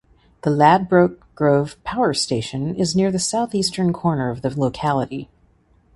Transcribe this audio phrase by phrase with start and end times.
[0.41, 5.29] The Ladbroke Grove Power Station is near the southeastern corner of the locality.